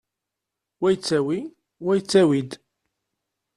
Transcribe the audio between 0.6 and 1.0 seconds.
Wa